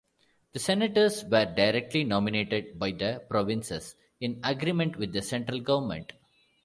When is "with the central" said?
4.97-5.59